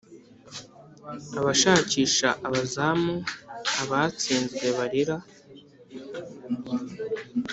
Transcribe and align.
abashakisha 1.39 2.27
abazamu, 2.47 3.15
abatsinzwe 3.81 4.65
barira 4.77 5.15